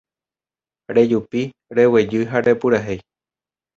[0.97, 1.43] Rejupi,
[1.81, 3.01] reguejy ha repurahéi